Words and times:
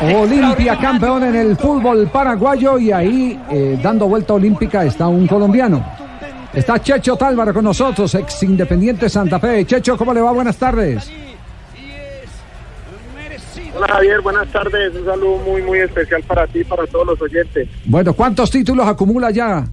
Olimpia 0.00 0.76
campeón 0.78 1.24
en 1.24 1.34
el 1.34 1.56
fútbol 1.56 2.08
paraguayo 2.08 2.78
y 2.78 2.92
ahí 2.92 3.40
eh, 3.50 3.78
dando 3.82 4.06
vuelta 4.06 4.34
olímpica 4.34 4.84
está 4.84 5.08
un 5.08 5.26
colombiano. 5.26 5.84
Está 6.52 6.80
Checho 6.80 7.16
Tálvaro 7.16 7.52
con 7.52 7.64
nosotros, 7.64 8.14
ex 8.14 8.42
Independiente 8.42 9.08
Santa 9.08 9.40
Fe. 9.40 9.64
Checho, 9.64 9.96
¿cómo 9.96 10.14
le 10.14 10.20
va? 10.20 10.32
Buenas 10.32 10.56
tardes. 10.56 11.10
Hola 13.76 13.88
Javier, 13.88 14.20
buenas 14.20 14.46
tardes. 14.52 14.94
Un 14.94 15.04
saludo 15.04 15.38
muy, 15.38 15.62
muy 15.62 15.80
especial 15.80 16.22
para 16.22 16.46
ti 16.46 16.60
y 16.60 16.64
para 16.64 16.86
todos 16.86 17.06
los 17.06 17.20
oyentes. 17.20 17.68
Bueno, 17.84 18.14
¿cuántos 18.14 18.50
títulos 18.50 18.86
acumula 18.86 19.30
ya? 19.30 19.64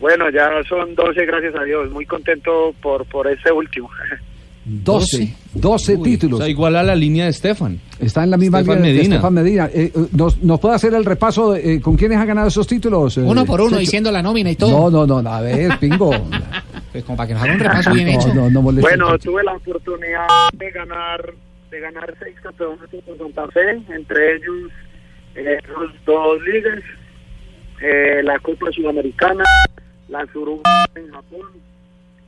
Bueno, 0.00 0.30
ya 0.30 0.50
son 0.68 0.94
12, 0.94 1.26
gracias 1.26 1.54
a 1.54 1.64
Dios. 1.64 1.90
Muy 1.90 2.06
contento 2.06 2.74
por, 2.82 3.06
por 3.06 3.26
ese 3.26 3.50
último. 3.52 3.90
12, 4.64 5.34
12 5.54 5.98
títulos. 5.98 6.40
O 6.40 6.42
sea, 6.42 6.50
igual 6.50 6.76
a 6.76 6.82
la 6.82 6.94
línea 6.94 7.24
de 7.24 7.30
Estefan. 7.30 7.78
Está 8.00 8.24
en 8.24 8.30
la 8.30 8.36
misma 8.36 8.60
Estefan 8.60 8.78
línea 8.82 8.92
de 8.92 8.98
Medina. 8.98 9.14
Estefan 9.16 9.34
Medina. 9.34 9.70
Eh, 9.72 9.92
eh, 9.94 10.06
¿nos, 10.12 10.42
¿Nos 10.42 10.60
puede 10.60 10.74
hacer 10.74 10.94
el 10.94 11.04
repaso 11.04 11.52
de, 11.52 11.74
eh, 11.74 11.80
con 11.80 11.96
quiénes 11.96 12.18
ha 12.18 12.24
ganado 12.24 12.48
esos 12.48 12.66
títulos? 12.66 13.18
eh, 13.18 13.22
Uno 13.22 13.44
por 13.44 13.60
uno, 13.60 13.76
diciendo 13.76 14.10
la 14.10 14.22
nómina 14.22 14.50
y 14.50 14.56
todo. 14.56 14.90
No, 14.90 15.06
no, 15.06 15.22
no, 15.22 15.30
a 15.30 15.40
ver, 15.40 15.78
pingo. 15.78 16.10
Pues 16.92 17.02
como 17.02 17.16
para 17.16 17.26
que 17.26 17.34
nos 17.34 17.42
haga 17.42 17.54
un 17.54 17.58
repaso 17.58 17.92
bien 17.92 18.06
no, 18.06 18.12
hecho. 18.12 18.34
no, 18.34 18.50
no 18.50 18.62
Bueno, 18.62 19.18
tuve 19.18 19.42
la 19.42 19.54
oportunidad 19.54 20.28
de 20.56 20.70
ganar 20.70 21.34
de 21.74 21.80
ganar 21.80 22.14
seis 22.22 22.36
campeonatos 22.40 23.02
con 23.04 23.18
Santa 23.18 23.48
Fe, 23.48 23.82
entre 23.92 24.36
ellos 24.36 24.70
eh, 25.34 25.58
los 25.76 25.90
dos 26.06 26.40
ligas, 26.42 26.78
eh, 27.82 28.22
la 28.22 28.38
Copa 28.38 28.66
Sudamericana, 28.72 29.42
la 30.08 30.24
Suruga 30.32 30.62
en 30.94 31.10
Japón, 31.10 31.48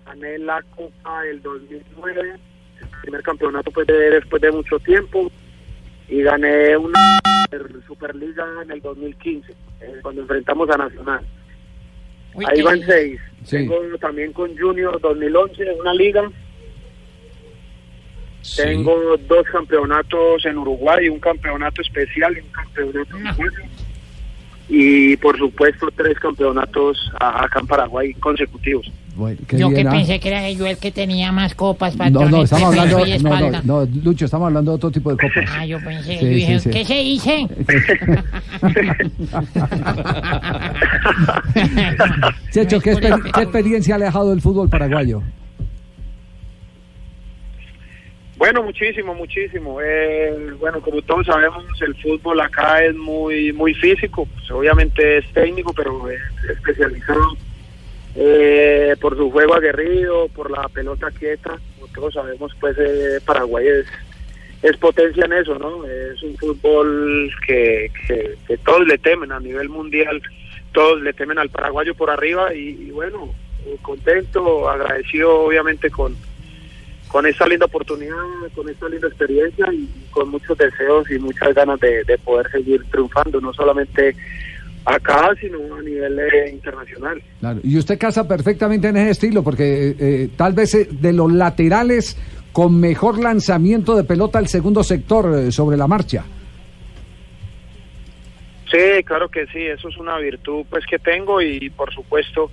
gané 0.07 0.39
la 0.39 0.63
Copa 0.75 1.23
del 1.23 1.43
2009, 1.43 2.35
el 2.81 2.89
primer 3.03 3.23
campeonato 3.23 3.71
pues, 3.71 3.87
de, 3.87 4.11
después 4.11 4.41
de 4.41 4.53
mucho 4.53 4.79
tiempo, 4.79 5.31
y 6.09 6.23
gané 6.23 6.77
una 6.77 7.19
Superliga 7.87 8.45
en 8.63 8.71
el 8.71 8.81
2015, 8.81 9.53
eh, 9.81 9.99
cuando 10.03 10.23
enfrentamos 10.23 10.69
a 10.71 10.77
Nacional. 10.77 11.27
Uy, 12.35 12.45
Ahí 12.49 12.63
van 12.63 12.81
seis. 12.85 13.21
Sí. 13.45 13.57
Tengo 13.59 13.77
también 13.99 14.33
con 14.33 14.57
Junior 14.57 15.01
2011 15.01 15.63
en 15.63 15.81
una 15.81 15.95
liga. 15.95 16.31
Sí. 18.43 18.63
Tengo 18.63 19.17
dos 19.17 19.47
campeonatos 19.47 20.45
en 20.45 20.59
Uruguay, 20.59 21.09
un 21.09 21.21
campeonato 21.21 21.81
especial 21.83 22.37
y 22.37 22.41
un 22.41 22.51
campeonato 22.51 23.17
uruguayo. 23.17 23.63
Y 24.69 25.17
por 25.17 25.39
supuesto 25.39 25.89
tres 25.97 26.19
campeonatos 26.19 27.11
acá 27.19 27.61
en 27.61 27.67
Paraguay 27.67 28.13
consecutivos. 28.15 28.91
Bueno, 29.17 29.39
qué 29.49 29.57
Yo 29.59 29.71
que 29.71 29.81
¿ah? 29.81 29.91
pensé 29.91 30.21
que 30.21 30.29
era 30.29 30.51
yo 30.51 30.67
el 30.67 30.77
que 30.77 30.93
tenía 30.93 31.33
más 31.33 31.55
copas 31.55 31.97
para 31.97 32.11
No, 32.11 32.29
no, 32.29 32.43
estamos 32.43 32.69
hablando, 32.69 33.07
y 33.07 33.11
no, 33.11 33.17
espalda. 33.17 33.63
no, 33.65 33.87
no, 33.87 33.89
Lucho, 34.05 34.27
estamos 34.27 34.47
hablando 34.49 34.73
de 34.73 34.77
otro 34.77 34.91
tipo 34.91 35.11
de 35.11 35.17
copas. 35.17 35.51
Ah, 35.57 35.65
yo 35.65 35.81
pensé, 35.81 36.19
Sí, 36.19 36.25
yo 36.25 36.29
dije, 36.31 36.59
sí, 36.61 36.65
sí. 36.65 36.71
¿qué 36.71 36.85
se 36.85 36.95
dice? 37.03 37.49
Checho, 42.51 42.81
¿qué, 42.81 42.91
Disculpe. 42.91 43.09
exper- 43.15 43.33
qué 43.33 43.43
experiencia 43.43 43.99
le 43.99 44.05
ha 44.05 44.09
dejado 44.09 44.33
el 44.33 44.41
fútbol 44.41 44.69
paraguayo? 44.69 45.23
Bueno, 48.39 48.63
muchísimo, 48.63 49.15
muchísimo. 49.15 49.79
Eh, 49.83 50.51
bueno, 50.61 50.81
como 50.83 51.01
todos 51.03 51.27
sabemos, 51.27 51.65
el 51.81 51.95
fútbol 51.97 52.39
acá 52.41 52.85
es 52.85 52.95
muy 52.95 53.53
muy 53.55 53.73
físico. 53.75 54.27
Pues, 54.27 54.51
obviamente 54.51 55.19
es 55.19 55.27
técnico, 55.33 55.73
pero 55.73 56.09
es 56.11 56.21
especializado 56.51 57.23
eh, 58.19 58.97
por 59.01 59.17
su 59.17 59.31
juego 59.31 59.55
aguerrido, 59.55 60.29
por 60.29 60.51
la 60.51 60.69
pelota 60.69 61.11
quieta. 61.11 61.59
Todos 61.95 62.15
sabemos, 62.15 62.53
pues 62.59 62.77
eh, 62.79 63.21
Paraguay 63.25 63.67
es, 63.67 63.87
es 64.63 64.77
potencia 64.79 65.27
en 65.27 65.35
eso, 65.35 65.59
¿no? 65.59 65.85
Es 65.87 66.23
un 66.23 66.37
fútbol 66.37 67.31
que, 67.47 67.91
que, 68.07 68.57
todos 68.59 68.87
le 68.87 68.99
temen 68.99 69.33
a 69.33 69.41
nivel 69.41 69.69
mundial. 69.69 70.23
Todos 70.73 71.01
le 71.01 71.13
temen 71.13 71.39
al 71.39 71.51
paraguayo 71.51 71.95
por 71.95 72.11
arriba 72.11 72.55
y, 72.55 72.91
bueno, 72.91 73.35
eh, 73.67 73.77
contento, 73.83 74.69
agradecido 74.69 75.41
obviamente 75.41 75.91
con 75.91 76.17
con 77.09 77.25
esta 77.25 77.47
linda 77.47 77.67
oportunidad, 77.67 78.17
con 78.55 78.69
esta 78.69 78.89
linda 78.89 79.07
experiencia 79.07 79.73
y 79.73 79.89
con 80.11 80.29
muchos 80.29 80.59
deseos 80.59 81.09
y 81.09 81.21
muchas 81.21 81.55
ganas 81.55 81.79
de 81.79 82.19
poder 82.25 82.51
seguir 82.51 82.85
triunfando, 82.91 83.41
no 83.41 83.55
solamente 83.55 84.17
acá, 84.87 85.31
sino 85.41 85.59
a 85.77 85.83
nivel 85.83 86.19
eh, 86.19 86.51
internacional. 86.53 87.21
Claro, 87.41 87.61
Y 87.63 87.77
usted 87.77 87.99
casa 87.99 88.27
perfectamente 88.27 88.89
en 88.89 88.97
ese 88.97 89.11
estilo, 89.11 89.43
porque 89.43 89.89
eh, 89.91 89.97
eh, 89.99 90.29
tal 90.37 90.53
vez 90.55 90.75
eh, 90.75 90.89
de 90.91 91.13
los 91.13 91.31
laterales 91.33 92.17
con 92.53 92.81
mejor 92.81 93.19
lanzamiento 93.19 93.95
de 93.97 94.05
pelota 94.05 94.39
al 94.39 94.49
segundo 94.49 94.83
sector 94.83 95.53
sobre 95.53 95.77
la 95.77 95.87
marcha. 95.87 96.25
Sí, 98.71 99.03
claro 99.05 99.29
que 99.29 99.47
sí, 99.47 99.63
eso 99.63 99.89
es 99.89 99.97
una 99.97 100.19
virtud 100.19 100.65
pues 100.69 100.85
que 100.87 100.99
tengo 100.99 101.41
y 101.41 101.71
por 101.71 101.93
supuesto 101.95 102.51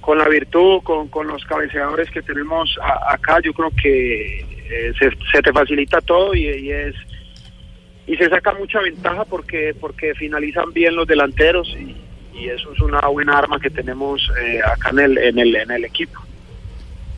con 0.00 0.18
la 0.18 0.28
virtud, 0.28 0.82
con, 0.82 1.08
con 1.08 1.26
los 1.28 1.44
cabeceadores 1.44 2.10
que 2.10 2.22
tenemos 2.22 2.76
a- 2.82 3.14
acá, 3.14 3.38
yo 3.42 3.52
creo 3.52 3.70
que 3.82 4.40
eh, 4.40 4.92
se, 4.98 5.10
se 5.32 5.42
te 5.42 5.52
facilita 5.52 6.00
todo 6.00 6.34
y, 6.34 6.44
y 6.46 6.70
es 6.72 6.94
y 8.10 8.16
se 8.16 8.28
saca 8.28 8.52
mucha 8.54 8.80
ventaja 8.80 9.24
porque 9.24 9.72
porque 9.80 10.14
finalizan 10.16 10.72
bien 10.72 10.96
los 10.96 11.06
delanteros 11.06 11.68
y, 11.78 11.96
eso 12.40 12.72
es 12.72 12.80
una 12.80 13.06
buena 13.08 13.36
arma 13.36 13.60
que 13.60 13.68
tenemos 13.68 14.18
eh, 14.42 14.60
acá 14.64 14.88
en 14.90 14.98
el, 15.00 15.18
en 15.18 15.38
el 15.38 15.54
en 15.56 15.70
el 15.70 15.84
equipo. 15.84 16.18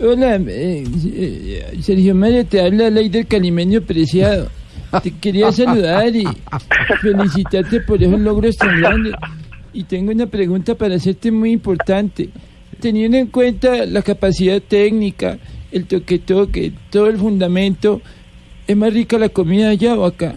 Hola, 0.01 0.35
eh, 0.35 0.85
eh, 1.15 1.79
Sergio 1.81 2.13
Mario, 2.13 2.45
te 2.45 2.61
habla 2.61 2.91
Leider 2.91 3.25
Calimeño 3.29 3.83
Preciado. 3.83 4.51
Te 5.01 5.13
quería 5.13 5.53
saludar 5.53 6.09
y 6.09 6.27
felicitarte 7.01 7.83
por 7.83 8.03
esos 8.03 8.19
logros 8.19 8.57
tan 8.57 8.81
grandes. 8.81 9.15
Y 9.73 9.85
tengo 9.85 10.11
una 10.11 10.27
pregunta 10.27 10.75
para 10.75 10.97
hacerte 10.97 11.31
muy 11.31 11.53
importante. 11.53 12.31
Teniendo 12.81 13.17
en 13.17 13.29
cuenta 13.29 13.87
la 13.87 14.03
capacidad 14.03 14.61
técnica, 14.61 15.39
el 15.71 15.87
toque-toque, 15.87 16.73
todo 16.91 17.07
el 17.07 17.19
fundamento, 17.19 18.03
¿es 18.67 18.77
más 18.77 18.93
rica 18.93 19.19
la 19.19 19.29
comida 19.29 19.71
allá 19.71 19.95
o 19.95 20.05
acá? 20.05 20.35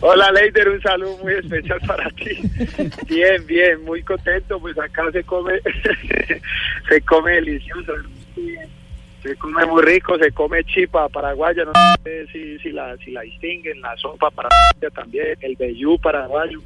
Hola 0.00 0.30
Leider, 0.30 0.68
un 0.68 0.80
saludo 0.82 1.16
muy 1.22 1.32
especial 1.34 1.80
para 1.86 2.10
ti. 2.10 2.38
Bien, 3.08 3.46
bien, 3.46 3.82
muy 3.82 4.02
contento, 4.02 4.60
pues 4.60 4.78
acá 4.78 5.10
se 5.10 5.24
come, 5.24 5.58
se 6.88 7.00
come 7.00 7.32
delicioso, 7.32 7.92
se 9.22 9.36
come 9.36 9.64
muy 9.64 9.82
rico, 9.82 10.18
se 10.18 10.30
come 10.32 10.62
chipa 10.64 11.08
paraguaya, 11.08 11.64
no 11.64 11.72
sé 12.04 12.26
si, 12.28 12.58
si 12.58 12.72
la 12.72 12.96
si 12.98 13.10
la 13.10 13.22
distinguen, 13.22 13.80
la 13.80 13.96
sopa 13.96 14.30
paraguaya 14.30 14.90
también, 14.94 15.38
el 15.40 15.56
vellú 15.56 15.98
paraguayo. 15.98 16.60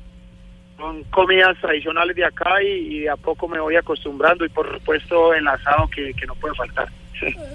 Son 0.76 1.04
comidas 1.04 1.56
tradicionales 1.60 2.16
de 2.16 2.24
acá 2.24 2.62
y, 2.62 3.06
a 3.06 3.16
poco 3.16 3.46
me 3.46 3.60
voy 3.60 3.76
acostumbrando 3.76 4.44
y 4.44 4.48
por 4.48 4.70
supuesto 4.72 5.34
el 5.34 5.46
asado 5.46 5.88
que 5.88 6.12
no 6.26 6.34
puede 6.34 6.54
faltar. 6.54 6.88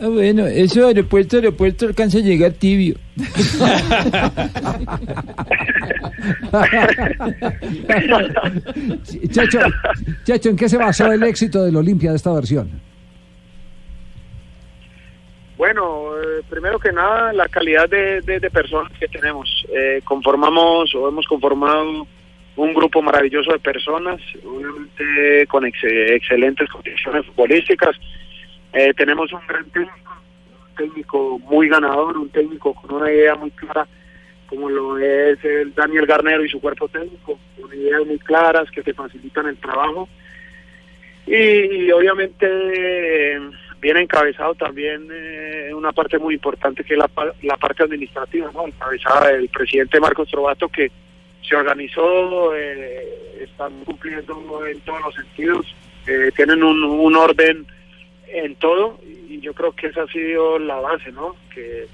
Ah, 0.01 0.07
bueno, 0.07 0.45
eso 0.47 0.87
aeropuerto, 0.87 1.37
aeropuerto 1.37 1.85
alcanza 1.87 2.17
a 2.19 2.21
llegar 2.21 2.51
tibio. 2.53 2.95
Checho, 9.31 9.59
Checho, 10.23 10.49
¿en 10.49 10.55
qué 10.55 10.69
se 10.69 10.77
basó 10.77 11.11
el 11.11 11.23
éxito 11.23 11.63
del 11.63 11.75
Olimpia 11.75 12.11
de 12.11 12.17
esta 12.17 12.33
versión? 12.33 12.69
Bueno, 15.57 16.09
eh, 16.17 16.41
primero 16.49 16.79
que 16.79 16.91
nada, 16.91 17.31
la 17.33 17.47
calidad 17.47 17.89
de, 17.89 18.21
de- 18.21 18.39
de 18.39 18.49
personas 18.49 18.91
que 18.99 19.07
tenemos. 19.07 19.65
Eh, 19.73 20.01
conformamos 20.03 20.93
o 20.95 21.07
hemos 21.07 21.25
conformado 21.27 22.05
un 22.57 22.73
grupo 22.73 23.01
maravilloso 23.01 23.51
de 23.51 23.59
personas, 23.59 24.19
obviamente 24.45 25.47
con 25.47 25.65
ex- 25.65 25.83
excelentes 25.83 26.69
condiciones 26.69 27.25
futbolísticas. 27.27 27.95
Eh, 28.75 28.93
tenemos 28.93 29.31
un 29.31 29.39
gran 29.47 29.63
técnico, 29.69 30.11
un 30.69 30.75
técnico 30.75 31.39
muy 31.39 31.69
ganador, 31.69 32.17
un 32.17 32.29
técnico 32.29 32.73
con 32.73 32.93
una 32.93 33.09
idea 33.09 33.33
muy 33.35 33.49
clara, 33.51 33.87
como 34.47 34.69
lo 34.69 34.97
es 34.97 35.43
el 35.45 35.73
Daniel 35.73 36.05
Garnero 36.05 36.43
y 36.43 36.49
su 36.49 36.59
cuerpo 36.59 36.89
técnico, 36.89 37.39
con 37.59 37.73
ideas 37.73 38.05
muy 38.05 38.19
claras 38.19 38.69
que 38.69 38.83
te 38.83 38.93
facilitan 38.93 39.47
el 39.47 39.55
trabajo. 39.57 40.09
Y, 41.25 41.89
obviamente 41.89 42.45
eh, 42.45 43.39
viene 43.79 44.01
encabezado 44.01 44.53
también 44.55 45.07
eh, 45.09 45.71
una 45.73 45.93
parte 45.93 46.19
muy 46.19 46.33
importante 46.33 46.83
que 46.83 46.95
es 46.95 46.99
la, 46.99 47.09
la 47.43 47.55
parte 47.55 47.83
administrativa. 47.83 48.51
Encabezada 48.65 49.31
el 49.31 49.47
presidente 49.47 50.01
Marcos 50.01 50.29
Trovato 50.29 50.67
que 50.67 50.91
se 51.47 51.55
organizó, 51.55 52.53
eh, 52.53 53.39
están 53.41 53.71
cumpliendo 53.85 54.65
en 54.67 54.81
todos 54.81 54.99
los 55.01 55.15
sentidos, 55.15 55.65
eh, 56.07 56.31
tienen 56.35 56.61
un, 56.61 56.83
un 56.83 57.15
orden 57.15 57.65
en 58.31 58.55
todo 58.55 58.99
y 59.29 59.39
yo 59.39 59.53
creo 59.53 59.71
que 59.73 59.87
esa 59.87 60.03
ha 60.03 60.07
sido 60.07 60.59
la 60.59 60.75
base, 60.77 61.11
¿no? 61.11 61.35
Que, 61.53 61.85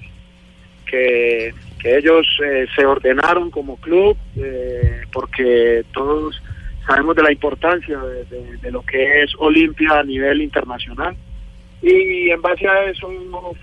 que, 0.86 1.54
ellos 1.84 2.28
eh, 2.46 2.68
se 2.76 2.86
ordenaron 2.86 3.50
como 3.50 3.78
club 3.78 4.16
eh, 4.38 5.02
porque 5.12 5.84
todos 5.94 6.40
sabemos 6.86 7.16
de 7.16 7.24
la 7.24 7.32
importancia 7.32 8.00
de 8.00 8.72
lo 8.72 8.82
que 8.84 9.24
es 9.24 9.32
Olimpia 9.40 10.00
a 10.00 10.04
nivel 10.04 10.42
internacional 10.42 11.16
y 11.82 12.30
en 12.30 12.42
base 12.42 12.68
a 12.68 12.86
eso 12.86 13.08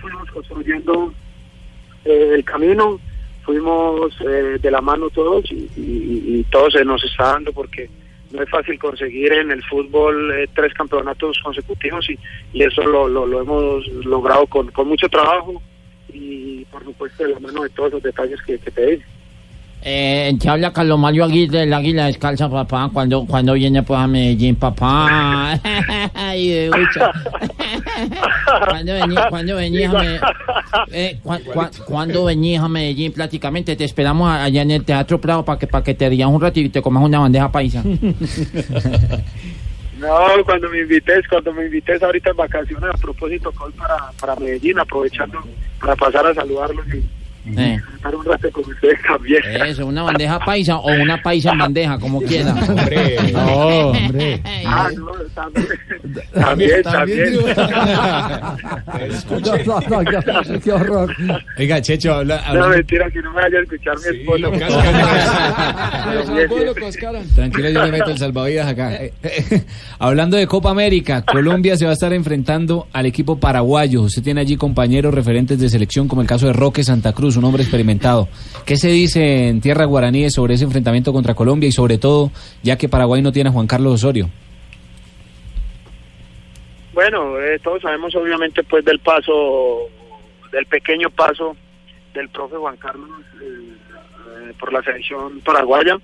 fuimos 0.00 0.30
construyendo 0.32 1.12
eh, 2.04 2.32
el 2.34 2.44
camino, 2.44 2.98
fuimos 3.44 4.12
eh, 4.20 4.58
de 4.60 4.70
la 4.70 4.80
mano 4.80 5.10
todos 5.10 5.44
y, 5.52 5.68
y- 5.76 6.22
y 6.40 6.44
todo 6.50 6.70
se 6.70 6.84
nos 6.84 7.02
está 7.04 7.34
dando 7.34 7.52
porque 7.52 7.88
no 8.30 8.42
es 8.42 8.50
fácil 8.50 8.78
conseguir 8.78 9.32
en 9.32 9.50
el 9.50 9.62
fútbol 9.64 10.32
eh, 10.32 10.48
tres 10.54 10.74
campeonatos 10.74 11.38
consecutivos 11.42 12.08
y, 12.10 12.18
y 12.52 12.62
eso 12.62 12.82
lo, 12.82 13.08
lo, 13.08 13.26
lo 13.26 13.40
hemos 13.40 13.86
logrado 14.04 14.46
con, 14.46 14.68
con 14.70 14.88
mucho 14.88 15.08
trabajo 15.08 15.62
y 16.12 16.64
por 16.66 16.84
supuesto 16.84 17.24
de 17.24 17.30
la 17.30 17.40
mano 17.40 17.62
de 17.62 17.70
todos 17.70 17.92
los 17.92 18.02
detalles 18.02 18.40
que, 18.42 18.58
que 18.58 18.70
te 18.70 18.86
dije. 18.86 19.06
Eh, 19.80 20.36
te 20.40 20.48
habla 20.48 20.72
Carlos 20.72 20.98
Mario 20.98 21.24
Aguirre, 21.24 21.62
el 21.62 21.72
águila 21.72 22.06
descalza, 22.06 22.50
papá. 22.50 22.90
Cuando, 22.92 23.24
cuando 23.26 23.54
viene 23.54 23.82
pues 23.82 23.98
a 23.98 24.06
Medellín, 24.06 24.56
papá. 24.56 25.58
Ay, 26.14 26.68
cuando 28.68 28.92
venís, 28.94 29.18
cuando 29.30 29.56
venís 29.56 29.88
a 29.88 29.92
Medellín, 29.92 30.20
eh, 30.92 31.18
cua- 31.24 31.42
cua- 31.44 31.84
cuando 31.84 32.24
venís 32.24 32.58
a 32.58 32.68
Medellín, 32.68 33.12
prácticamente 33.12 33.76
te 33.76 33.84
esperamos 33.84 34.30
allá 34.30 34.62
en 34.62 34.70
el 34.72 34.84
Teatro 34.84 35.20
Prado 35.20 35.44
para 35.44 35.58
que, 35.58 35.66
para 35.66 35.84
que 35.84 35.94
te 35.94 36.08
rías 36.08 36.28
un 36.28 36.40
ratito 36.40 36.66
y 36.66 36.70
te 36.70 36.82
comas 36.82 37.02
una 37.04 37.20
bandeja 37.20 37.50
paisa. 37.50 37.82
No, 39.98 40.16
cuando 40.44 40.68
me 40.70 40.78
invites, 40.82 41.26
cuando 41.28 41.52
me 41.52 41.64
invites 41.66 42.00
ahorita 42.00 42.30
en 42.30 42.36
vacaciones, 42.36 42.88
a 42.94 42.96
propósito, 42.98 43.50
para, 43.76 43.96
para 44.20 44.36
Medellín, 44.36 44.78
aprovechando 44.78 45.40
para 45.80 45.96
pasar 45.96 46.24
a 46.24 46.34
saludarlos 46.34 46.86
y 46.94 47.02
Eh, 47.46 47.78
estar 47.94 48.14
un 48.14 48.24
rato 48.24 48.50
con 48.52 48.64
ustedes 48.64 48.98
también. 49.02 49.42
eso, 49.64 49.86
una 49.86 50.02
bandeja 50.02 50.38
paisa 50.40 50.76
o 50.78 50.88
una 50.92 51.22
paisa 51.22 51.52
en 51.52 51.58
bandeja, 51.58 51.98
como 51.98 52.20
quiera. 52.22 52.52
No. 53.32 53.88
Hombre. 53.90 54.42
Ah, 54.66 54.88
no, 54.94 55.06
también, 55.38 55.66
también, 56.32 56.82
también. 56.82 57.38
No, 59.28 59.40
no, 59.40 59.80
no, 59.88 59.98
qué, 60.04 60.60
qué 60.60 60.72
horror. 60.72 61.14
Oiga, 61.58 61.80
Checho, 61.80 62.14
habla. 62.14 62.42
No, 62.52 62.68
mentira, 62.68 63.10
que 63.10 63.22
no 63.22 63.32
me 63.32 63.42
vaya 63.42 63.58
a 63.58 63.62
escuchar 63.62 63.96
mi 63.96 64.02
Sí, 64.18 64.24
lo 64.40 64.50
cascan. 66.74 67.24
Tranquilo, 67.34 67.70
yo 67.70 67.84
le 67.84 67.92
meto 67.92 68.10
el 68.10 68.18
salvavidas 68.18 68.66
acá. 68.68 68.94
Eh, 68.96 69.12
eh, 69.22 69.64
Hablando 69.98 70.36
de 70.36 70.46
Copa 70.46 70.70
América, 70.70 71.22
Colombia 71.22 71.76
se 71.76 71.84
va 71.84 71.90
a 71.92 71.94
estar 71.94 72.12
enfrentando 72.12 72.88
al 72.92 73.06
equipo 73.06 73.38
paraguayo. 73.38 74.02
Usted 74.02 74.22
tiene 74.22 74.40
allí 74.40 74.56
compañeros 74.56 75.14
referentes 75.14 75.58
de 75.60 75.68
selección, 75.68 76.08
como 76.08 76.22
el 76.22 76.28
caso 76.28 76.46
de 76.46 76.52
Roque 76.52 76.82
Santa 76.84 77.12
Cruz, 77.12 77.36
un 77.36 77.44
hombre 77.44 77.62
experimentado. 77.62 78.28
¿Qué 78.64 78.76
se 78.76 78.88
dice 78.88 79.48
en 79.48 79.60
tierra 79.60 79.84
guaraníes 79.84 80.34
sobre 80.34 80.54
ese 80.54 80.64
enfrentamiento 80.64 81.12
contra 81.12 81.34
Colombia 81.34 81.68
y 81.68 81.72
sobre 81.72 81.98
todo, 81.98 82.32
ya 82.62 82.76
que 82.76 82.88
Paraguay 82.88 83.22
no 83.22 83.32
tiene 83.32 83.50
a 83.50 83.52
Juan 83.52 83.66
Carlos 83.66 83.94
Osorio? 83.94 84.30
Bueno, 86.98 87.38
eh, 87.38 87.60
todos 87.60 87.80
sabemos 87.80 88.12
obviamente 88.16 88.64
pues 88.64 88.84
del 88.84 88.98
paso, 88.98 89.88
del 90.50 90.66
pequeño 90.66 91.08
paso 91.10 91.56
del 92.12 92.28
profe 92.28 92.56
Juan 92.56 92.76
Carlos 92.76 93.08
eh, 93.40 93.72
eh, 94.50 94.52
por 94.58 94.72
la 94.72 94.82
selección 94.82 95.40
paraguaya. 95.42 95.96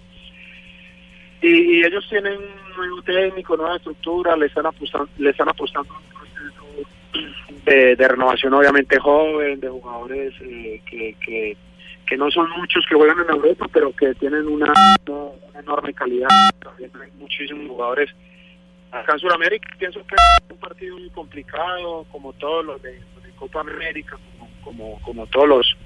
Y, 1.42 1.82
ellos 1.82 2.06
tienen 2.08 2.34
un 2.34 2.76
nuevo 2.76 3.02
técnico, 3.02 3.56
nueva 3.56 3.74
estructura, 3.74 4.36
le 4.36 4.46
están 4.46 4.66
apostando, 4.66 5.08
le 5.18 5.30
están 5.30 5.48
apostando 5.48 5.92
de, 7.66 7.96
de 7.96 8.08
renovación 8.08 8.54
obviamente 8.54 8.96
joven, 9.00 9.58
de 9.58 9.68
jugadores 9.68 10.32
eh, 10.42 10.80
que, 10.88 11.16
que, 11.26 11.56
que 12.06 12.16
no 12.16 12.30
son 12.30 12.48
muchos 12.56 12.86
que 12.88 12.94
juegan 12.94 13.18
en 13.18 13.34
Europa, 13.34 13.66
pero 13.72 13.90
que 13.96 14.14
tienen 14.14 14.46
una, 14.46 14.72
una 15.08 15.58
enorme 15.58 15.92
calidad. 15.92 16.28
También 16.62 16.92
hay 17.02 17.10
muchísimos 17.18 17.66
jugadores 17.66 18.14
acá 19.00 19.12
en 19.14 19.18
Sudamérica 19.18 19.68
pienso 19.78 20.00
que 20.06 20.14
es 20.14 20.50
un 20.50 20.58
partido 20.58 20.96
muy 20.98 21.10
complicado 21.10 22.06
como 22.10 22.32
todos 22.34 22.64
los 22.64 22.82
de, 22.82 22.92
de 22.92 23.30
Copa 23.36 23.60
América 23.60 24.16
como 24.62 25.00
como, 25.02 25.26
todos 25.26 25.48
los, 25.48 25.76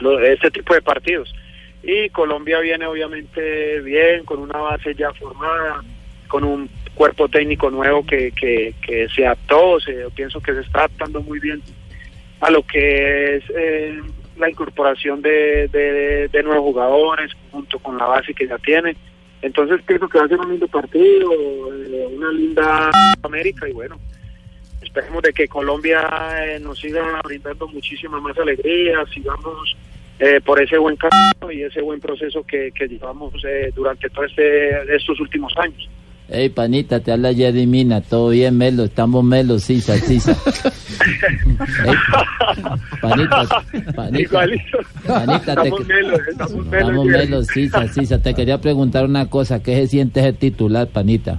los- 0.00 0.22
este 0.22 0.50
tipo 0.50 0.72
de 0.74 0.80
partidos. 0.82 1.34
Y 1.82 2.08
Colombia 2.10 2.58
viene 2.60 2.86
obviamente 2.86 3.80
bien 3.80 4.24
con 4.24 4.40
una 4.40 4.58
base 4.58 4.94
ya 4.94 5.12
formada 5.12 5.82
con 6.28 6.42
un 6.44 6.68
cuerpo 6.94 7.28
técnico 7.28 7.70
nuevo 7.70 8.04
que, 8.04 8.32
que, 8.32 9.08
se 9.14 9.26
adaptó 9.26 9.78
se, 9.80 10.06
pienso 10.14 10.40
que 10.40 10.54
se 10.54 10.60
está 10.60 10.80
adaptando 10.80 11.20
muy 11.22 11.38
bien 11.38 11.62
a 12.40 12.50
lo 12.50 12.62
que 12.62 13.36
es 13.36 13.44
eh, 13.54 14.00
la 14.38 14.48
incorporación 14.50 15.20
de, 15.22 15.68
de 15.68 16.42
nuevos 16.42 16.64
jugadores 16.64 17.30
junto 17.50 17.78
con 17.78 17.98
la 17.98 18.06
base 18.06 18.34
que 18.34 18.48
ya 18.48 18.58
tiene 18.58 18.96
entonces 19.42 19.82
pienso 19.86 20.08
que 20.08 20.18
va 20.18 20.24
a 20.24 20.28
ser 20.28 20.38
un 20.40 20.50
lindo 20.50 20.68
partido, 20.68 21.30
eh, 21.72 22.08
una 22.10 22.32
linda 22.32 22.90
América 23.22 23.68
y 23.68 23.72
bueno, 23.72 23.98
esperemos 24.82 25.22
de 25.22 25.32
que 25.32 25.48
Colombia 25.48 26.08
eh, 26.44 26.58
nos 26.60 26.78
siga 26.78 27.20
brindando 27.24 27.68
muchísima 27.68 28.20
más 28.20 28.38
alegría, 28.38 29.04
sigamos 29.12 29.76
eh, 30.18 30.40
por 30.40 30.62
ese 30.62 30.78
buen 30.78 30.96
camino 30.96 31.52
y 31.52 31.62
ese 31.62 31.82
buen 31.82 32.00
proceso 32.00 32.42
que, 32.44 32.72
que 32.72 32.88
llevamos 32.88 33.34
eh, 33.44 33.70
durante 33.74 34.08
todos 34.08 34.30
este, 34.30 34.94
estos 34.94 35.20
últimos 35.20 35.52
años. 35.58 35.88
Hey, 36.28 36.48
panita, 36.48 36.98
te 36.98 37.12
habla 37.12 37.32
Jerry 37.32 37.66
Mina. 37.66 38.00
Todo 38.00 38.30
bien, 38.30 38.58
Melo. 38.58 38.84
Estamos 38.84 39.22
Melo, 39.22 39.60
sisa, 39.60 39.96
sisa. 39.96 40.32
Ey, 41.84 41.94
panita, 43.00 43.46
panita. 43.94 44.48
Panita, 45.06 45.54
te, 45.54 45.68
Estamos 45.68 45.86
melos, 45.86 46.20
estamos 46.28 46.66
melos. 46.66 46.88
estamos 46.88 47.04
Jerry. 47.06 47.26
Melo, 47.26 47.42
sisa, 47.44 47.88
sisa. 47.88 48.18
Te 48.18 48.34
quería 48.34 48.60
preguntar 48.60 49.04
una 49.04 49.26
cosa. 49.30 49.62
¿Qué 49.62 49.76
se 49.76 49.86
siente 49.86 50.18
ese 50.18 50.32
titular, 50.32 50.88
panita? 50.88 51.36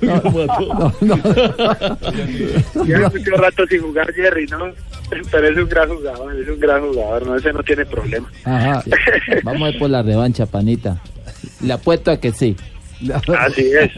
No, 0.00 0.22
no. 1.02 2.84
Lleva 2.84 3.08
mucho 3.10 3.30
rato 3.32 3.66
sin 3.66 3.82
jugar 3.82 4.12
Jerry, 4.14 4.46
¿no? 4.46 4.72
Pero 5.08 5.48
es 5.48 5.56
un 5.56 5.68
gran 5.68 5.88
jugador, 5.88 6.40
es 6.40 6.48
un 6.48 6.58
gran 6.58 6.80
jugador, 6.80 7.26
no, 7.26 7.36
ese 7.36 7.52
no 7.52 7.62
tiene 7.62 7.84
problema. 7.86 8.28
Ajá. 8.44 8.82
Vamos 9.44 9.55
a 9.64 9.70
ir 9.70 9.78
por 9.78 9.90
la 9.90 10.02
revancha, 10.02 10.46
panita. 10.46 11.00
Le 11.62 11.72
apuesto 11.72 12.10
a 12.10 12.16
que 12.18 12.32
sí. 12.32 12.56
Así 13.38 13.72
es. 13.72 13.90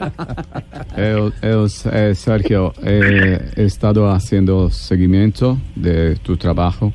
Eu, 0.97 1.33
eu, 1.41 1.67
eh, 1.93 2.15
Sergio, 2.17 2.75
eh, 2.83 3.39
he 3.57 3.65
estado 3.65 4.11
haciendo 4.11 4.71
seguimiento 4.71 5.57
de 5.77 6.17
tu 6.17 6.37
trabajo. 6.37 6.93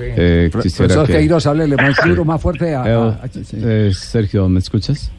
Eh, 0.00 0.50
quisiera 0.62 0.94
Profesor 0.94 1.06
que- 1.06 1.12
Queiroz, 1.12 1.46
háblele 1.46 1.76
más 1.76 1.94
duro, 2.04 2.24
más 2.24 2.40
fuerte 2.40 2.74
a... 2.74 2.84
Eu- 2.84 3.10
a- 3.20 3.24
a- 3.24 3.28
sí. 3.28 3.56
eh, 3.62 3.92
Sergio, 3.94 4.48
¿me 4.48 4.58
escuchas? 4.60 5.10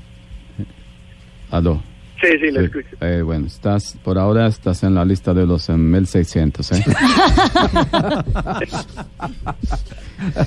Aló. 1.52 1.82
Sí, 2.24 2.38
sí, 2.39 2.51
lo 2.51 2.60
Sí, 2.62 2.65
escucho. 2.68 2.96
eh, 3.01 3.22
bueno, 3.22 3.48
estás, 3.48 3.98
por 4.01 4.18
ahora 4.18 4.48
estás 4.48 4.82
en 4.84 4.96
la 4.96 5.03
lista 5.03 5.34
de 5.34 5.46
los 5.46 5.68
eh, 5.68 5.74
1600, 5.74 6.72
¿eh? 6.74 6.84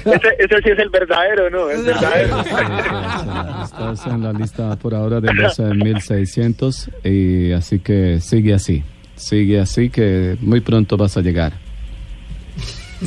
Ese, 0.06 0.28
ese 0.38 0.62
sí 0.62 0.70
es 0.70 0.78
el 0.78 0.88
verdadero, 0.88 1.50
¿no? 1.50 1.68
El 1.70 1.82
verdadero. 1.84 2.40
Estás 3.62 4.06
en 4.06 4.22
la 4.22 4.32
lista 4.32 4.74
por 4.76 4.94
ahora 4.94 5.20
de 5.20 5.34
los 5.34 5.58
eh, 5.58 5.64
1600 5.74 6.90
y 7.04 7.52
así 7.52 7.80
que 7.80 8.20
sigue 8.20 8.54
así. 8.54 8.82
Sigue 9.16 9.60
así 9.60 9.90
que 9.90 10.36
muy 10.40 10.60
pronto 10.60 10.96
vas 10.96 11.16
a 11.16 11.20
llegar. 11.20 11.52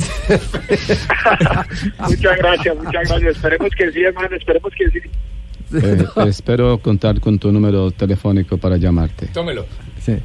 muchas 1.98 2.36
gracias, 2.38 2.76
muchas 2.76 3.08
gracias. 3.08 3.22
Esperemos 3.36 3.70
que 3.76 3.90
sí, 3.90 4.02
hermano, 4.02 4.36
esperemos 4.36 4.72
que 4.76 4.88
sí. 4.90 5.00
Eh, 5.82 6.04
espero 6.28 6.78
contar 6.78 7.20
con 7.20 7.38
tu 7.38 7.52
número 7.52 7.90
telefónico 7.92 8.58
para 8.58 8.76
llamarte. 8.76 9.26
Tómelo. 9.28 9.64
Sí. 10.00 10.16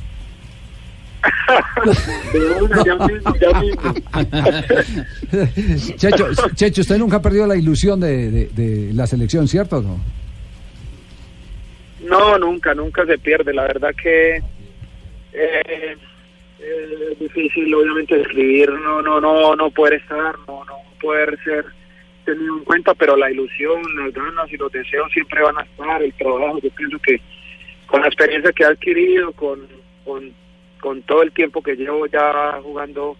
De 2.33 2.39
una, 2.63 2.83
ya 2.83 2.95
mismo, 2.95 3.35
ya 3.39 3.59
mismo. 3.59 3.93
Checho, 5.97 6.27
Checho, 6.55 6.81
usted 6.81 6.97
nunca 6.97 7.17
ha 7.17 7.21
perdido 7.21 7.47
la 7.47 7.55
ilusión 7.55 7.99
de, 7.99 8.29
de- 8.31 8.47
de 8.49 8.93
la 8.93 9.07
selección, 9.07 9.47
¿cierto? 9.47 9.77
o 9.77 9.81
No? 9.81 9.99
No, 12.07 12.37
nunca, 12.37 12.73
nunca 12.75 13.05
se 13.05 13.17
pierde. 13.17 13.53
La 13.53 13.63
verdad 13.63 13.89
que 14.01 14.37
eh, 15.33 15.97
es 16.59 17.19
difícil, 17.19 17.73
obviamente, 17.73 18.19
escribir, 18.21 18.71
no, 18.71 19.01
no, 19.01 19.19
no, 19.19 19.55
no 19.55 19.69
poder 19.71 19.93
estar, 19.95 20.35
no, 20.47 20.63
no 20.65 20.73
poder 21.01 21.37
ser 21.43 21.65
tenido 22.25 22.57
en 22.57 22.63
cuenta, 22.63 22.93
pero 22.93 23.15
la 23.15 23.31
ilusión, 23.31 23.81
las 23.95 24.13
ganas 24.13 24.51
y 24.51 24.57
los 24.57 24.71
deseos 24.71 25.11
siempre 25.11 25.41
van 25.41 25.57
a 25.57 25.63
estar. 25.63 26.01
El 26.01 26.13
trabajo, 26.13 26.59
yo 26.61 26.69
pienso 26.71 26.99
que 26.99 27.21
con 27.87 28.01
la 28.01 28.07
experiencia 28.07 28.51
que 28.51 28.63
he 28.63 28.67
adquirido, 28.67 29.31
con, 29.33 29.67
con, 30.03 31.01
todo 31.03 31.23
el 31.23 31.31
tiempo 31.31 31.61
que 31.61 31.75
llevo 31.75 32.05
ya 32.07 32.59
jugando 32.61 33.15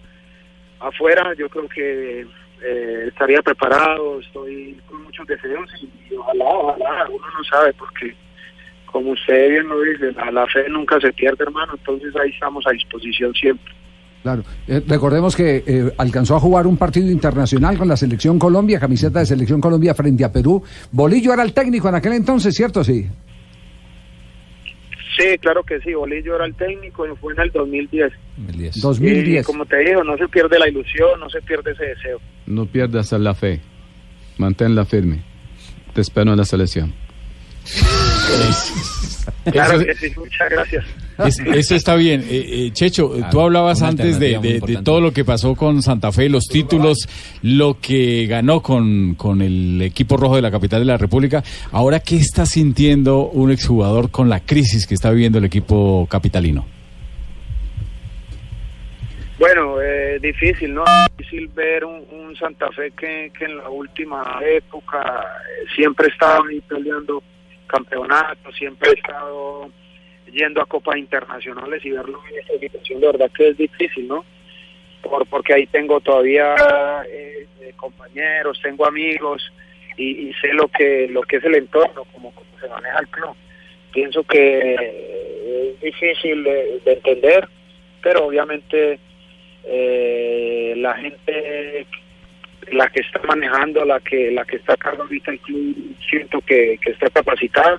afuera, 0.80 1.34
yo 1.34 1.48
creo 1.48 1.68
que 1.68 2.26
eh, 2.62 3.04
estaría 3.08 3.42
preparado, 3.42 4.20
estoy 4.20 4.78
con 4.88 5.02
muchos 5.02 5.26
deseos 5.26 5.68
y, 5.80 6.12
y 6.12 6.16
ojalá, 6.16 6.44
ojalá, 6.44 7.08
uno 7.08 7.26
no 7.36 7.44
sabe 7.44 7.72
porque 7.74 8.14
como 8.86 9.10
usted 9.10 9.50
bien 9.50 9.68
lo 9.68 9.80
dice, 9.82 10.12
la, 10.12 10.30
la 10.30 10.46
fe 10.46 10.68
nunca 10.68 11.00
se 11.00 11.12
pierde 11.12 11.44
hermano, 11.44 11.74
entonces 11.74 12.14
ahí 12.16 12.30
estamos 12.30 12.66
a 12.66 12.70
disposición 12.70 13.34
siempre. 13.34 13.74
Claro. 14.26 14.42
Eh, 14.66 14.82
recordemos 14.88 15.36
que 15.36 15.62
eh, 15.64 15.92
alcanzó 15.98 16.34
a 16.34 16.40
jugar 16.40 16.66
un 16.66 16.76
partido 16.76 17.08
internacional 17.08 17.78
con 17.78 17.86
la 17.86 17.96
Selección 17.96 18.40
Colombia, 18.40 18.80
camiseta 18.80 19.20
de 19.20 19.26
Selección 19.26 19.60
Colombia 19.60 19.94
frente 19.94 20.24
a 20.24 20.32
Perú. 20.32 20.64
Bolillo 20.90 21.32
era 21.32 21.44
el 21.44 21.52
técnico 21.52 21.88
en 21.88 21.94
aquel 21.94 22.14
entonces, 22.14 22.52
¿cierto? 22.52 22.82
Sí. 22.82 23.06
Sí, 25.16 25.38
claro 25.40 25.62
que 25.62 25.78
sí, 25.78 25.94
Bolillo 25.94 26.34
era 26.34 26.44
el 26.44 26.56
técnico 26.56 27.06
y 27.06 27.14
fue 27.18 27.34
en 27.34 27.40
el 27.42 27.52
2010. 27.52 28.12
2010. 28.38 28.80
2010. 28.80 29.42
Y 29.42 29.44
como 29.44 29.64
te 29.64 29.76
digo, 29.78 30.02
no 30.02 30.16
se 30.16 30.26
pierde 30.26 30.58
la 30.58 30.68
ilusión, 30.68 31.20
no 31.20 31.30
se 31.30 31.40
pierde 31.42 31.70
ese 31.70 31.84
deseo. 31.84 32.20
No 32.46 32.66
pierdas 32.66 33.12
la 33.12 33.32
fe. 33.32 33.60
Manténla 34.38 34.84
firme. 34.86 35.22
Te 35.94 36.00
espero 36.00 36.32
en 36.32 36.38
la 36.38 36.44
selección. 36.44 36.92
Claro 39.52 39.78
que 39.78 39.94
sí, 39.94 40.12
muchas 40.16 40.50
gracias. 40.50 40.84
Es- 41.24 41.38
eso 41.40 41.74
está 41.74 41.94
bien. 41.96 42.20
Eh, 42.28 42.66
eh, 42.66 42.70
Checho, 42.72 43.10
Claro, 43.12 43.30
tú 43.30 43.40
hablabas 43.40 43.80
antes 43.82 44.18
de, 44.20 44.60
todo 44.84 45.00
lo 45.00 45.12
que 45.12 45.24
pasó 45.24 45.54
con 45.54 45.80
Santa 45.82 46.12
Fe, 46.12 46.28
los 46.28 46.44
títulos, 46.46 47.08
lo 47.42 47.78
que 47.80 48.26
ganó 48.26 48.60
con, 48.60 49.14
con 49.14 49.40
el 49.40 49.80
equipo 49.82 50.16
rojo 50.16 50.36
de 50.36 50.42
la 50.42 50.50
capital 50.50 50.80
de 50.80 50.86
la 50.86 50.98
República. 50.98 51.42
Ahora, 51.72 52.00
¿qué 52.00 52.16
está 52.16 52.44
sintiendo 52.44 53.28
un 53.28 53.50
exjugador 53.50 54.10
con 54.10 54.28
la 54.28 54.40
crisis 54.40 54.86
que 54.86 54.94
está 54.94 55.10
viviendo 55.10 55.38
el 55.38 55.44
equipo 55.46 56.06
capitalino? 56.10 56.66
Bueno, 59.38 59.80
eh, 59.82 60.18
difícil, 60.20 60.72
¿no? 60.72 60.84
Difícil 61.18 61.48
ver 61.48 61.84
un, 61.84 62.04
un 62.10 62.34
Santa 62.36 62.70
Fe 62.72 62.90
que, 62.98 63.30
que 63.38 63.44
en 63.44 63.58
la 63.58 63.68
última 63.68 64.38
época 64.50 64.98
eh, 65.00 65.66
siempre 65.74 66.06
ha 66.06 66.10
estado 66.10 66.44
ahí 66.48 66.60
peleando 66.62 67.22
campeonatos, 67.66 68.54
siempre 68.56 68.88
ha 68.90 68.92
estado 68.92 69.68
yendo 70.32 70.60
a 70.60 70.66
copas 70.66 70.96
internacionales 70.96 71.84
y 71.84 71.90
verlo 71.90 72.20
en 72.30 72.38
esta 72.40 72.58
situación, 72.58 73.00
de 73.00 73.06
verdad 73.06 73.30
que 73.36 73.48
es 73.48 73.56
difícil, 73.56 74.08
¿no? 74.08 74.24
Por, 75.02 75.26
porque 75.26 75.54
ahí 75.54 75.66
tengo 75.66 76.00
todavía 76.00 76.54
eh, 77.08 77.46
eh, 77.60 77.72
compañeros, 77.76 78.60
tengo 78.62 78.86
amigos 78.86 79.52
y, 79.96 80.28
y 80.28 80.32
sé 80.34 80.52
lo 80.52 80.68
que 80.68 81.08
lo 81.08 81.22
que 81.22 81.36
es 81.36 81.44
el 81.44 81.54
entorno, 81.54 82.04
como, 82.12 82.32
se 82.60 82.68
maneja 82.68 82.98
el 83.00 83.08
club. 83.08 83.34
Pienso 83.92 84.24
que 84.24 84.74
eh, 84.78 85.74
es 85.76 85.80
difícil 85.80 86.42
de- 86.44 86.80
de 86.84 86.92
entender, 86.94 87.48
pero 88.02 88.26
obviamente 88.26 88.98
eh, 89.64 90.74
la 90.76 90.94
gente 90.94 91.86
la 92.72 92.88
que 92.88 93.00
está 93.00 93.20
manejando 93.22 93.84
la 93.84 94.00
que 94.00 94.30
la 94.32 94.44
que 94.44 94.56
está 94.56 94.72
a 94.74 94.76
cargo 94.76 95.04
ahorita 95.04 95.30
el 95.30 95.38
club 95.40 95.94
siento 96.10 96.40
que, 96.40 96.78
que 96.82 96.90
está 96.90 97.08
capacitada 97.10 97.78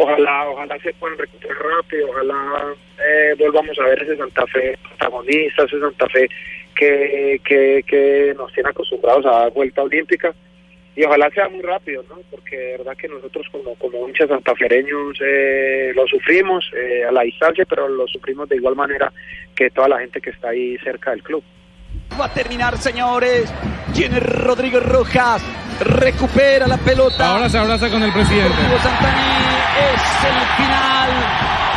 ojalá 0.00 0.48
ojalá 0.50 0.78
se 0.78 0.92
puedan 0.94 1.18
recuperar 1.18 1.56
rápido 1.58 2.08
ojalá 2.10 2.74
eh, 3.04 3.34
volvamos 3.38 3.78
a 3.78 3.84
ver 3.84 4.02
ese 4.02 4.16
Santa 4.16 4.46
Fe 4.46 4.78
protagonista 4.82 5.64
ese 5.64 5.80
Santa 5.80 6.08
Fe 6.08 6.28
que, 6.76 7.40
que, 7.44 7.84
que 7.86 8.34
nos 8.36 8.52
tiene 8.52 8.70
acostumbrados 8.70 9.26
a 9.26 9.30
dar 9.30 9.52
vuelta 9.52 9.82
olímpica 9.82 10.32
y 10.98 11.04
ojalá 11.04 11.30
sea 11.30 11.48
muy 11.48 11.62
rápido, 11.62 12.04
¿no? 12.08 12.16
Porque 12.28 12.56
de 12.56 12.78
verdad 12.78 12.96
que 12.96 13.06
nosotros 13.06 13.46
como, 13.52 13.76
como 13.76 14.08
hinchas 14.08 14.28
santafereños 14.28 15.16
eh, 15.24 15.92
lo 15.94 16.04
sufrimos 16.08 16.68
eh, 16.76 17.04
a 17.08 17.12
la 17.12 17.22
distancia, 17.22 17.64
pero 17.68 17.88
lo 17.88 18.08
sufrimos 18.08 18.48
de 18.48 18.56
igual 18.56 18.74
manera 18.74 19.12
que 19.54 19.70
toda 19.70 19.86
la 19.86 20.00
gente 20.00 20.20
que 20.20 20.30
está 20.30 20.48
ahí 20.48 20.76
cerca 20.78 21.12
del 21.12 21.22
club. 21.22 21.44
Va 22.20 22.24
a 22.24 22.34
terminar, 22.34 22.76
señores. 22.78 23.48
Tiene 23.94 24.18
Rodrigo 24.18 24.80
Rojas. 24.80 25.67
Recupera 25.80 26.66
la 26.66 26.76
pelota. 26.76 27.32
Ahora 27.34 27.48
se 27.48 27.58
abraza 27.58 27.88
con 27.88 28.02
el 28.02 28.12
presidente. 28.12 28.54
Es 28.54 30.24
el 30.24 30.56
final. 30.56 31.10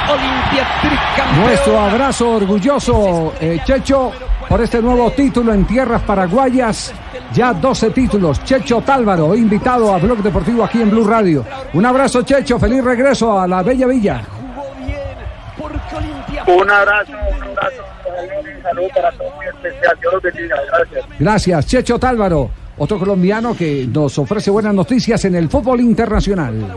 Olimpia 0.09 0.67
tricampeón. 0.81 1.45
Nuestro 1.45 1.79
abrazo 1.79 2.29
orgulloso, 2.31 3.33
eh, 3.39 3.59
Checho, 3.63 4.11
por 4.49 4.61
este 4.61 4.81
nuevo 4.81 5.11
título 5.11 5.53
en 5.53 5.65
tierras 5.65 6.01
paraguayas. 6.01 6.93
Ya 7.33 7.53
12 7.53 7.91
títulos. 7.91 8.43
Checho 8.43 8.81
Tálvaro, 8.81 9.35
invitado 9.35 9.93
a 9.93 9.97
Blog 9.99 10.17
Deportivo 10.17 10.63
aquí 10.63 10.81
en 10.81 10.89
Blue 10.89 11.07
Radio. 11.07 11.45
Un 11.73 11.85
abrazo, 11.85 12.23
Checho. 12.23 12.59
Feliz 12.59 12.83
regreso 12.83 13.39
a 13.39 13.47
la 13.47 13.61
Bella 13.63 13.87
Villa. 13.87 14.21
Porque 15.57 15.95
Olimpia 15.95 16.43
Un 16.47 16.69
abrazo, 16.69 17.11
un 17.11 17.43
abrazo, 17.43 17.83
un 18.55 18.63
saludo 18.63 18.87
para 18.95 19.11
todos 19.11 19.35
muy 19.35 19.45
especial. 19.45 19.97
Dios 20.01 20.13
los 20.13 20.23
bendiga, 20.23 20.55
gracias. 20.73 21.05
Gracias, 21.19 21.65
Checho 21.67 21.99
Tálvaro, 21.99 22.49
otro 22.77 22.97
colombiano 22.99 23.55
que 23.55 23.87
nos 23.91 24.17
ofrece 24.17 24.49
buenas 24.51 24.73
noticias 24.73 25.23
en 25.25 25.35
el 25.35 25.49
fútbol 25.49 25.81
internacional. 25.81 26.75